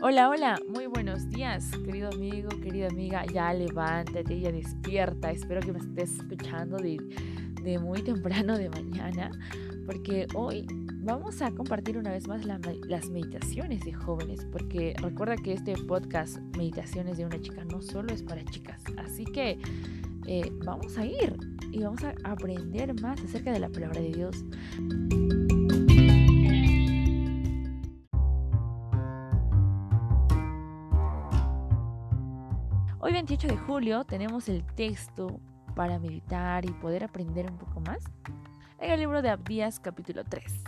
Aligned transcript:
Hola, 0.00 0.28
hola, 0.28 0.60
muy 0.68 0.86
buenos 0.86 1.28
días, 1.28 1.72
querido 1.84 2.10
amigo, 2.10 2.50
querida 2.62 2.86
amiga. 2.86 3.26
Ya 3.26 3.52
levántate, 3.52 4.38
ya 4.38 4.52
despierta. 4.52 5.32
Espero 5.32 5.60
que 5.60 5.72
me 5.72 5.80
estés 5.80 6.20
escuchando 6.20 6.76
de, 6.76 7.00
muy 7.80 8.02
temprano 8.02 8.56
de 8.56 8.70
mañana, 8.70 9.32
porque 9.86 10.28
hoy 10.36 10.64
vamos 11.02 11.42
a 11.42 11.50
compartir 11.50 11.98
una 11.98 12.12
vez 12.12 12.28
más 12.28 12.44
las 12.44 13.10
meditaciones 13.10 13.84
de 13.84 13.92
jóvenes, 13.92 14.46
porque 14.52 14.94
recuerda 15.02 15.36
que 15.36 15.54
este 15.54 15.74
podcast, 15.74 16.38
Meditaciones 16.56 17.18
de 17.18 17.26
una 17.26 17.40
chica, 17.40 17.64
no 17.64 17.82
solo 17.82 18.14
es 18.14 18.22
para 18.22 18.44
chicas. 18.44 18.80
Así 18.98 19.24
que 19.24 19.58
eh, 20.28 20.52
vamos 20.64 20.96
a 20.96 21.06
ir 21.06 21.36
y 21.72 21.80
vamos 21.80 22.04
a 22.04 22.14
aprender 22.22 22.94
más 23.02 23.20
acerca 23.20 23.50
de 23.50 23.58
la 23.58 23.68
palabra 23.68 24.00
de 24.00 24.12
Dios. 24.12 24.44
28 33.28 33.54
de 33.54 33.62
julio 33.66 34.04
tenemos 34.04 34.48
el 34.48 34.64
texto 34.64 35.38
para 35.74 35.98
meditar 35.98 36.64
y 36.64 36.70
poder 36.70 37.04
aprender 37.04 37.50
un 37.50 37.58
poco 37.58 37.78
más 37.80 38.02
en 38.78 38.90
el 38.90 39.00
libro 39.00 39.20
de 39.20 39.28
Abdías 39.28 39.80
capítulo 39.80 40.24
3. 40.24 40.64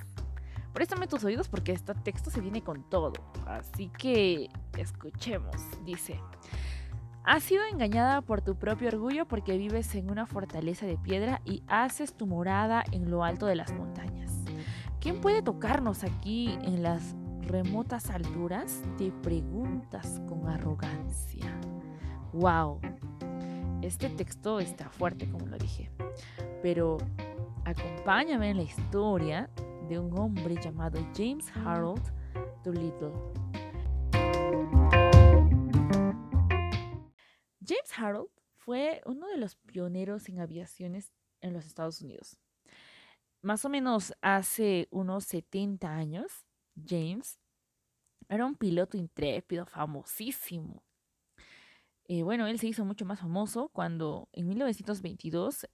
Préstame 0.74 1.06
tus 1.06 1.24
oídos 1.24 1.48
porque 1.48 1.72
este 1.72 1.94
texto 1.94 2.28
se 2.28 2.42
viene 2.42 2.62
con 2.62 2.82
todo, 2.90 3.14
así 3.46 3.90
que 3.96 4.50
escuchemos. 4.76 5.56
Dice, 5.86 6.20
Has 7.24 7.44
sido 7.44 7.64
engañada 7.64 8.20
por 8.20 8.42
tu 8.42 8.56
propio 8.56 8.88
orgullo 8.88 9.26
porque 9.26 9.56
vives 9.56 9.94
en 9.94 10.10
una 10.10 10.26
fortaleza 10.26 10.84
de 10.84 10.98
piedra 10.98 11.40
y 11.46 11.62
haces 11.66 12.12
tu 12.12 12.26
morada 12.26 12.84
en 12.92 13.10
lo 13.10 13.24
alto 13.24 13.46
de 13.46 13.56
las 13.56 13.72
montañas. 13.72 14.32
¿Quién 15.00 15.22
puede 15.22 15.40
tocarnos 15.40 16.04
aquí 16.04 16.58
en 16.60 16.82
las 16.82 17.16
remotas 17.40 18.10
alturas? 18.10 18.82
Te 18.98 19.10
preguntas 19.10 20.20
con 20.28 20.46
arrogancia. 20.46 21.58
¡Wow! 22.32 22.80
Este 23.82 24.08
texto 24.10 24.60
está 24.60 24.88
fuerte, 24.88 25.28
como 25.28 25.46
lo 25.46 25.58
dije. 25.58 25.90
Pero 26.62 26.98
acompáñame 27.64 28.50
en 28.50 28.58
la 28.58 28.62
historia 28.62 29.50
de 29.88 29.98
un 29.98 30.16
hombre 30.16 30.54
llamado 30.62 31.00
James 31.14 31.50
Harold 31.56 32.02
Doolittle. 32.62 33.12
James 37.66 37.98
Harold 37.98 38.30
fue 38.54 39.02
uno 39.06 39.26
de 39.26 39.36
los 39.36 39.56
pioneros 39.56 40.28
en 40.28 40.38
aviaciones 40.38 41.12
en 41.40 41.52
los 41.52 41.66
Estados 41.66 42.00
Unidos. 42.00 42.38
Más 43.42 43.64
o 43.64 43.68
menos 43.68 44.14
hace 44.20 44.86
unos 44.90 45.24
70 45.24 45.88
años, 45.90 46.46
James 46.86 47.40
era 48.28 48.46
un 48.46 48.54
piloto 48.54 48.96
intrépido, 48.96 49.66
famosísimo. 49.66 50.84
Eh, 52.12 52.24
bueno, 52.24 52.48
él 52.48 52.58
se 52.58 52.66
hizo 52.66 52.84
mucho 52.84 53.04
más 53.04 53.20
famoso 53.20 53.68
cuando 53.68 54.28
en 54.32 54.48
1922 54.48 55.68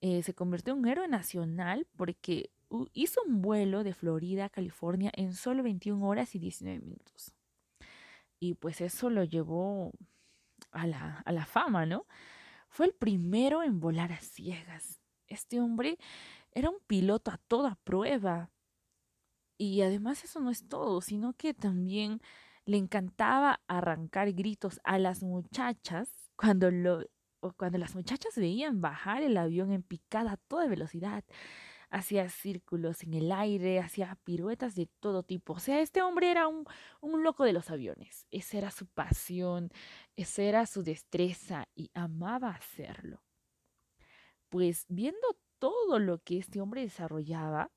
eh, 0.00 0.20
se 0.24 0.34
convirtió 0.34 0.72
en 0.72 0.80
un 0.80 0.88
héroe 0.88 1.06
nacional 1.06 1.86
porque 1.96 2.50
hizo 2.92 3.22
un 3.24 3.40
vuelo 3.40 3.84
de 3.84 3.94
Florida 3.94 4.46
a 4.46 4.50
California 4.50 5.12
en 5.14 5.32
solo 5.32 5.62
21 5.62 6.04
horas 6.04 6.34
y 6.34 6.40
19 6.40 6.80
minutos. 6.80 7.32
Y 8.40 8.54
pues 8.54 8.80
eso 8.80 9.10
lo 9.10 9.22
llevó 9.22 9.92
a 10.72 10.88
la, 10.88 11.22
a 11.24 11.30
la 11.30 11.46
fama, 11.46 11.86
¿no? 11.86 12.04
Fue 12.68 12.86
el 12.86 12.92
primero 12.92 13.62
en 13.62 13.78
volar 13.78 14.10
a 14.10 14.18
ciegas. 14.18 15.00
Este 15.28 15.60
hombre 15.60 15.98
era 16.50 16.68
un 16.68 16.80
piloto 16.88 17.30
a 17.30 17.38
toda 17.46 17.76
prueba. 17.84 18.50
Y 19.56 19.82
además 19.82 20.24
eso 20.24 20.40
no 20.40 20.50
es 20.50 20.66
todo, 20.66 21.00
sino 21.00 21.32
que 21.34 21.54
también 21.54 22.20
le 22.70 22.76
encantaba 22.76 23.60
arrancar 23.66 24.32
gritos 24.32 24.80
a 24.84 25.00
las 25.00 25.24
muchachas 25.24 26.08
cuando, 26.36 26.70
lo, 26.70 27.04
cuando 27.56 27.78
las 27.78 27.96
muchachas 27.96 28.36
veían 28.36 28.80
bajar 28.80 29.24
el 29.24 29.36
avión 29.38 29.72
en 29.72 29.82
picada 29.82 30.34
a 30.34 30.36
toda 30.36 30.68
velocidad. 30.68 31.24
Hacía 31.90 32.28
círculos 32.28 33.02
en 33.02 33.14
el 33.14 33.32
aire, 33.32 33.80
hacía 33.80 34.16
piruetas 34.22 34.76
de 34.76 34.86
todo 35.00 35.24
tipo. 35.24 35.54
O 35.54 35.58
sea, 35.58 35.80
este 35.80 36.00
hombre 36.00 36.30
era 36.30 36.46
un, 36.46 36.64
un 37.00 37.24
loco 37.24 37.42
de 37.42 37.52
los 37.52 37.70
aviones. 37.70 38.28
Esa 38.30 38.58
era 38.58 38.70
su 38.70 38.86
pasión, 38.86 39.70
esa 40.14 40.42
era 40.42 40.64
su 40.66 40.84
destreza 40.84 41.66
y 41.74 41.90
amaba 41.92 42.50
hacerlo. 42.50 43.20
Pues 44.48 44.86
viendo 44.88 45.36
todo 45.58 45.98
lo 45.98 46.22
que 46.22 46.38
este 46.38 46.60
hombre 46.60 46.82
desarrollaba, 46.82 47.72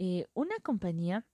eh, 0.00 0.26
una 0.34 0.56
compañía 0.56 1.24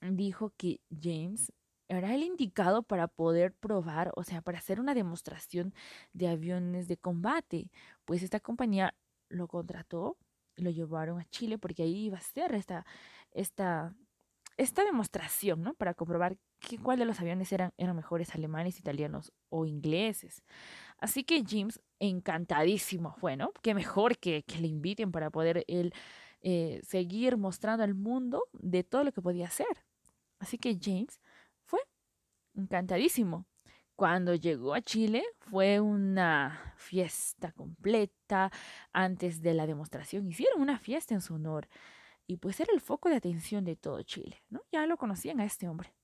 dijo 0.00 0.52
que 0.56 0.80
James 0.88 1.52
era 1.88 2.14
el 2.14 2.22
indicado 2.22 2.82
para 2.82 3.08
poder 3.08 3.52
probar, 3.52 4.12
o 4.16 4.24
sea, 4.24 4.42
para 4.42 4.58
hacer 4.58 4.80
una 4.80 4.94
demostración 4.94 5.74
de 6.12 6.28
aviones 6.28 6.88
de 6.88 6.96
combate. 6.96 7.70
Pues 8.04 8.22
esta 8.22 8.40
compañía 8.40 8.94
lo 9.28 9.48
contrató, 9.48 10.16
lo 10.56 10.70
llevaron 10.70 11.20
a 11.20 11.24
Chile 11.26 11.58
porque 11.58 11.82
ahí 11.82 12.06
iba 12.06 12.18
a 12.18 12.20
ser 12.20 12.54
esta, 12.54 12.86
esta, 13.32 13.94
esta 14.56 14.84
demostración, 14.84 15.62
¿no? 15.62 15.74
Para 15.74 15.94
comprobar 15.94 16.38
que, 16.58 16.78
cuál 16.78 16.98
de 16.98 17.04
los 17.04 17.20
aviones 17.20 17.52
eran, 17.52 17.72
eran 17.76 17.94
mejores, 17.96 18.34
alemanes, 18.34 18.78
italianos 18.78 19.32
o 19.48 19.66
ingleses. 19.66 20.42
Así 20.98 21.24
que 21.24 21.44
James, 21.46 21.80
encantadísimo 22.00 23.14
fue, 23.18 23.36
¿no? 23.36 23.52
Qué 23.62 23.74
mejor 23.74 24.18
que, 24.18 24.42
que 24.44 24.58
le 24.58 24.68
inviten 24.68 25.12
para 25.12 25.30
poder 25.30 25.64
él 25.68 25.92
eh, 26.42 26.80
seguir 26.82 27.36
mostrando 27.36 27.84
al 27.84 27.94
mundo 27.94 28.44
de 28.52 28.84
todo 28.84 29.04
lo 29.04 29.12
que 29.12 29.22
podía 29.22 29.46
hacer. 29.46 29.84
Así 30.38 30.58
que 30.58 30.78
James 30.80 31.20
encantadísimo. 32.56 33.46
Cuando 33.94 34.34
llegó 34.34 34.74
a 34.74 34.82
Chile 34.82 35.24
fue 35.38 35.80
una 35.80 36.74
fiesta 36.76 37.52
completa. 37.52 38.50
Antes 38.92 39.40
de 39.40 39.54
la 39.54 39.66
demostración 39.66 40.28
hicieron 40.28 40.60
una 40.60 40.78
fiesta 40.78 41.14
en 41.14 41.22
su 41.22 41.34
honor 41.34 41.68
y 42.26 42.36
pues 42.36 42.60
era 42.60 42.72
el 42.74 42.80
foco 42.80 43.08
de 43.08 43.16
atención 43.16 43.64
de 43.64 43.76
todo 43.76 44.02
Chile. 44.02 44.42
Ya 44.70 44.86
lo 44.86 44.96
conocían 44.96 45.40
a 45.40 45.44
este 45.44 45.68
hombre. 45.68 45.94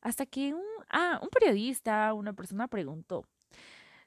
Hasta 0.00 0.26
que 0.26 0.54
un, 0.54 0.64
ah, 0.90 1.20
un 1.22 1.28
periodista, 1.28 2.12
una 2.14 2.32
persona 2.32 2.68
preguntó, 2.68 3.26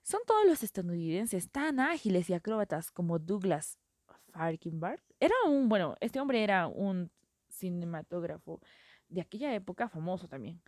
¿son 0.03 0.21
todos 0.25 0.45
los 0.45 0.63
estadounidenses 0.63 1.49
tan 1.49 1.79
ágiles 1.79 2.29
y 2.29 2.33
acróbatas 2.33 2.91
como 2.91 3.19
Douglas 3.19 3.79
Farkenberg? 4.31 5.01
Era 5.19 5.35
un, 5.47 5.69
bueno, 5.69 5.95
este 6.01 6.19
hombre 6.19 6.43
era 6.43 6.67
un 6.67 7.09
cinematógrafo 7.49 8.59
de 9.09 9.21
aquella 9.21 9.53
época 9.53 9.89
famoso 9.89 10.27
también. 10.27 10.61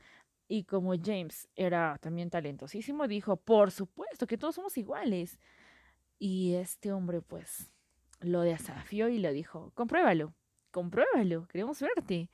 Y 0.51 0.63
como 0.63 0.95
James 0.97 1.47
era 1.55 1.99
también 2.01 2.31
talentosísimo, 2.31 3.07
dijo, 3.07 3.37
por 3.37 3.69
supuesto 3.69 4.25
que 4.25 4.37
todos 4.37 4.55
somos 4.55 4.77
iguales. 4.77 5.39
Y 6.17 6.55
este 6.55 6.91
hombre 6.91 7.21
pues 7.21 7.71
lo 8.19 8.41
desafió 8.41 9.09
y 9.09 9.19
le 9.19 9.31
dijo, 9.31 9.71
compruébalo, 9.75 10.33
compruébalo, 10.71 11.47
queremos 11.47 11.79
verte. 11.79 12.31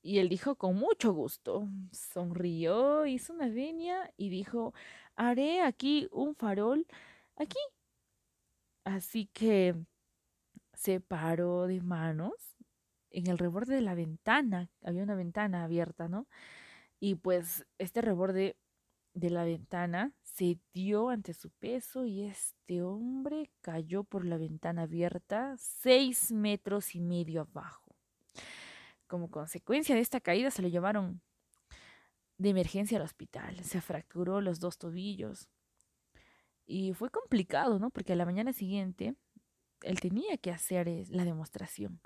Y 0.00 0.18
él 0.20 0.28
dijo, 0.28 0.54
con 0.54 0.76
mucho 0.76 1.12
gusto. 1.12 1.68
Sonrió, 1.90 3.04
hizo 3.04 3.32
una 3.32 3.48
venia 3.48 4.12
y 4.16 4.28
dijo, 4.28 4.72
haré 5.16 5.60
aquí 5.62 6.08
un 6.12 6.36
farol, 6.36 6.86
aquí. 7.34 7.58
Así 8.84 9.26
que 9.32 9.74
se 10.72 11.00
paró 11.00 11.66
de 11.66 11.80
manos 11.80 12.56
en 13.10 13.26
el 13.26 13.38
reborde 13.38 13.74
de 13.74 13.80
la 13.80 13.94
ventana, 13.94 14.70
había 14.84 15.02
una 15.02 15.16
ventana 15.16 15.64
abierta, 15.64 16.06
¿no? 16.06 16.28
Y 17.00 17.16
pues 17.16 17.66
este 17.78 18.00
reborde 18.00 18.56
de 19.14 19.30
la 19.30 19.44
ventana 19.44 20.12
se 20.22 20.58
dio 20.74 21.08
ante 21.08 21.32
su 21.32 21.50
peso 21.50 22.04
y 22.04 22.22
este 22.22 22.82
hombre 22.82 23.50
cayó 23.62 24.04
por 24.04 24.26
la 24.26 24.36
ventana 24.36 24.82
abierta 24.82 25.56
seis 25.58 26.32
metros 26.32 26.94
y 26.94 27.00
medio 27.00 27.42
abajo. 27.42 27.96
Como 29.06 29.30
consecuencia 29.30 29.94
de 29.94 30.02
esta 30.02 30.20
caída 30.20 30.50
se 30.50 30.62
lo 30.62 30.68
llevaron 30.68 31.22
de 32.38 32.50
emergencia 32.50 32.98
al 32.98 33.04
hospital. 33.04 33.62
Se 33.64 33.80
fracturó 33.80 34.40
los 34.40 34.60
dos 34.60 34.78
tobillos. 34.78 35.48
Y 36.66 36.92
fue 36.92 37.10
complicado, 37.10 37.78
¿no? 37.78 37.90
Porque 37.90 38.12
a 38.12 38.16
la 38.16 38.26
mañana 38.26 38.52
siguiente 38.52 39.14
él 39.82 40.00
tenía 40.00 40.36
que 40.36 40.50
hacer 40.50 40.88
la 41.08 41.24
demostración. 41.24 42.00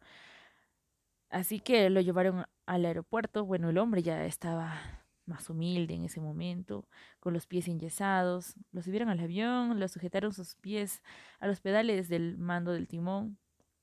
Así 1.31 1.61
que 1.61 1.89
lo 1.91 2.01
llevaron 2.01 2.45
al 2.67 2.85
aeropuerto. 2.85 3.45
Bueno, 3.45 3.71
el 3.71 3.79
hombre 3.79 4.03
ya 4.03 4.25
estaba 4.27 5.01
más 5.27 5.49
humilde 5.49 5.95
en 5.95 6.05
ese 6.05 6.21
momento, 6.21 6.89
con 7.21 7.33
los 7.33 7.47
pies 7.47 7.69
enyesados. 7.69 8.55
Lo 8.73 8.83
subieron 8.83 9.09
al 9.09 9.21
avión, 9.21 9.79
lo 9.79 9.89
sujetaron 9.89 10.33
sus 10.33 10.57
pies 10.57 11.03
a 11.39 11.47
los 11.47 11.61
pedales 11.61 12.09
del 12.09 12.37
mando 12.37 12.73
del 12.73 12.89
timón. 12.89 13.39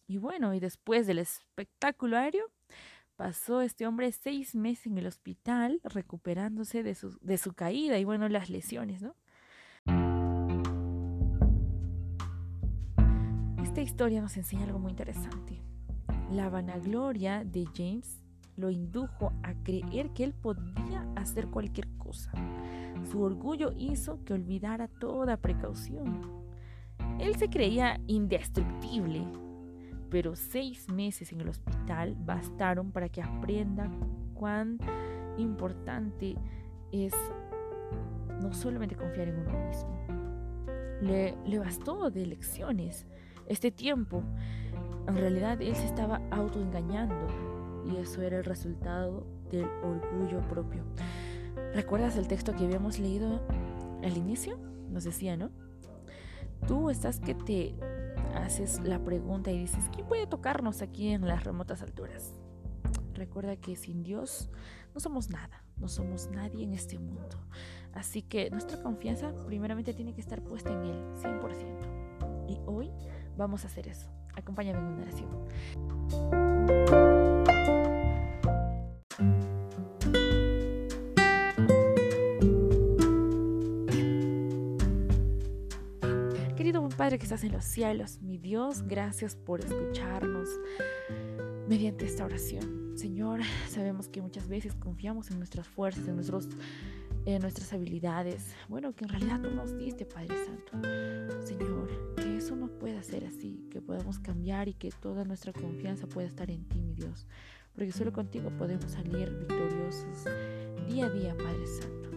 Y 0.07 0.17
bueno, 0.17 0.53
y 0.53 0.59
después 0.59 1.07
del 1.07 1.19
espectáculo 1.19 2.17
aéreo, 2.17 2.51
pasó 3.15 3.61
este 3.61 3.87
hombre 3.87 4.11
seis 4.11 4.53
meses 4.53 4.87
en 4.87 4.97
el 4.97 5.07
hospital 5.07 5.81
recuperándose 5.83 6.83
de 6.83 6.95
su, 6.95 7.17
de 7.21 7.37
su 7.37 7.53
caída 7.53 7.97
y 7.97 8.03
bueno, 8.03 8.29
las 8.29 8.49
lesiones, 8.49 9.01
¿no? 9.01 9.15
Esta 13.63 13.81
historia 13.81 14.21
nos 14.21 14.37
enseña 14.37 14.65
algo 14.65 14.79
muy 14.79 14.91
interesante. 14.91 15.66
La 16.31 16.49
vanagloria 16.49 17.43
de 17.43 17.65
James 17.75 18.21
lo 18.57 18.69
indujo 18.69 19.31
a 19.43 19.53
creer 19.63 20.09
que 20.09 20.23
él 20.23 20.33
podía 20.33 21.07
hacer 21.15 21.47
cualquier 21.47 21.87
cosa. 21.97 22.31
Su 23.09 23.21
orgullo 23.21 23.71
hizo 23.77 24.23
que 24.25 24.33
olvidara 24.33 24.87
toda 24.87 25.37
precaución. 25.37 26.21
Él 27.19 27.35
se 27.35 27.49
creía 27.49 28.01
indestructible, 28.07 29.25
pero 30.09 30.35
seis 30.35 30.89
meses 30.89 31.31
en 31.31 31.41
el 31.41 31.49
hospital 31.49 32.15
bastaron 32.19 32.91
para 32.91 33.09
que 33.09 33.21
aprenda 33.21 33.89
cuán 34.33 34.79
importante 35.37 36.35
es 36.91 37.13
no 38.41 38.53
solamente 38.53 38.95
confiar 38.95 39.29
en 39.29 39.39
uno 39.39 39.67
mismo. 39.67 39.97
Le, 41.01 41.37
le 41.45 41.59
bastó 41.59 42.09
de 42.09 42.25
lecciones 42.25 43.05
este 43.47 43.71
tiempo. 43.71 44.23
En 45.07 45.15
realidad 45.15 45.61
él 45.61 45.75
se 45.75 45.85
estaba 45.85 46.21
autoengañando 46.31 47.27
y 47.85 47.97
eso 47.97 48.21
era 48.21 48.37
el 48.37 48.43
resultado 48.43 49.25
del 49.49 49.65
orgullo 49.83 50.41
propio. 50.49 50.83
¿Recuerdas 51.73 52.17
el 52.17 52.27
texto 52.27 52.53
que 52.53 52.65
habíamos 52.65 52.99
leído 52.99 53.41
al 54.03 54.17
inicio? 54.17 54.57
Nos 54.89 55.05
decía, 55.05 55.37
¿no? 55.37 55.49
Tú 56.67 56.89
estás 56.89 57.19
que 57.19 57.35
te 57.35 57.75
haces 58.35 58.81
la 58.83 58.99
pregunta 59.03 59.51
y 59.51 59.59
dices, 59.59 59.85
¿quién 59.93 60.07
puede 60.07 60.27
tocarnos 60.27 60.81
aquí 60.81 61.09
en 61.09 61.27
las 61.27 61.43
remotas 61.43 61.81
alturas? 61.81 62.33
Recuerda 63.13 63.55
que 63.55 63.75
sin 63.75 64.03
Dios 64.03 64.49
no 64.93 64.99
somos 64.99 65.29
nada, 65.29 65.63
no 65.77 65.87
somos 65.87 66.29
nadie 66.31 66.63
en 66.63 66.73
este 66.73 66.99
mundo. 66.99 67.37
Así 67.93 68.21
que 68.21 68.49
nuestra 68.49 68.81
confianza 68.81 69.33
primeramente 69.45 69.93
tiene 69.93 70.13
que 70.13 70.21
estar 70.21 70.41
puesta 70.43 70.71
en 70.71 70.83
Él, 70.83 71.03
100%. 71.15 72.49
Y 72.49 72.59
hoy 72.65 72.91
vamos 73.37 73.63
a 73.63 73.67
hacer 73.67 73.87
eso. 73.87 74.09
Acompáñame 74.37 74.79
en 74.79 74.85
una 74.85 75.01
oración. 75.01 75.27
Padre 86.97 87.19
que 87.19 87.25
estás 87.25 87.43
en 87.43 87.51
los 87.51 87.63
cielos, 87.63 88.21
mi 88.23 88.39
Dios, 88.39 88.81
gracias 88.81 89.35
por 89.35 89.59
escucharnos 89.59 90.49
mediante 91.69 92.05
esta 92.05 92.25
oración. 92.25 92.97
Señor, 92.97 93.41
sabemos 93.69 94.09
que 94.09 94.19
muchas 94.19 94.47
veces 94.47 94.73
confiamos 94.73 95.29
en 95.29 95.37
nuestras 95.37 95.67
fuerzas, 95.67 96.07
en, 96.07 96.15
nuestros, 96.15 96.47
en 97.25 97.41
nuestras 97.41 97.71
habilidades. 97.71 98.55
Bueno, 98.67 98.95
que 98.95 99.05
en 99.05 99.09
realidad 99.11 99.41
tú 99.41 99.51
nos 99.51 99.77
diste, 99.77 100.05
Padre 100.05 100.35
Santo. 100.43 101.45
Señor, 101.45 102.16
no 102.55 102.67
pueda 102.79 103.03
ser 103.03 103.25
así, 103.25 103.67
que 103.69 103.81
podamos 103.81 104.19
cambiar 104.19 104.67
y 104.67 104.73
que 104.73 104.91
toda 104.91 105.25
nuestra 105.25 105.53
confianza 105.53 106.07
pueda 106.07 106.27
estar 106.27 106.49
en 106.49 106.63
ti, 106.65 106.81
mi 106.81 106.93
Dios. 106.93 107.27
Porque 107.75 107.91
solo 107.91 108.11
contigo 108.11 108.49
podemos 108.57 108.91
salir 108.91 109.29
victoriosos 109.37 110.25
día 110.87 111.07
a 111.07 111.09
día, 111.09 111.35
Padre 111.35 111.67
Santo. 111.67 112.09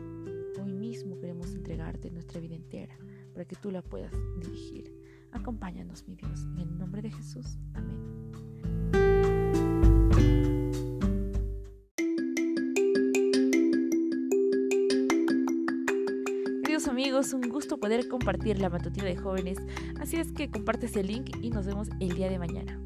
Hoy 0.62 0.73
mismo 0.73 1.19
queremos 1.19 1.53
entregarte 1.53 2.11
nuestra 2.11 2.41
vida 2.41 2.55
entera 2.55 2.97
para 3.32 3.44
que 3.44 3.56
tú 3.56 3.71
la 3.71 3.82
puedas 3.82 4.12
dirigir. 4.41 4.94
Acompáñanos, 5.32 6.06
mi 6.06 6.17
Dios, 6.17 6.44
en 6.56 6.61
el 6.61 6.79
nombre 6.79 7.03
de 7.03 7.11
Jesús. 7.11 7.59
Amén. 7.75 8.19
Amigos, 16.88 17.35
un 17.35 17.43
gusto 17.43 17.79
poder 17.79 18.09
compartir 18.09 18.59
la 18.59 18.71
matutina 18.71 19.05
de 19.05 19.17
jóvenes. 19.17 19.59
Así 20.00 20.17
es 20.17 20.32
que 20.32 20.50
compartes 20.50 20.97
el 20.97 21.09
link 21.09 21.37
y 21.43 21.50
nos 21.50 21.67
vemos 21.67 21.88
el 22.00 22.15
día 22.15 22.31
de 22.31 22.38
mañana. 22.38 22.81